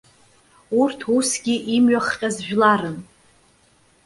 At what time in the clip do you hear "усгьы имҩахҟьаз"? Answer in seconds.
1.15-2.35